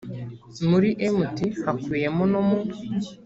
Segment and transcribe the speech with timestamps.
[0.69, 2.59] muri mt hakubiyemo no mu